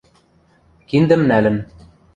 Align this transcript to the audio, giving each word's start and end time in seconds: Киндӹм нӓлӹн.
Киндӹм 0.89 1.21
нӓлӹн. 1.29 1.57